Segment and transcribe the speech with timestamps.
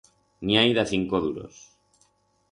[0.49, 1.59] N'i hai d'a cinco duros.